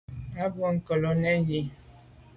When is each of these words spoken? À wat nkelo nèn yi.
À 0.43 0.45
wat 0.57 0.73
nkelo 0.75 1.11
nèn 1.21 1.39
yi. 1.49 1.59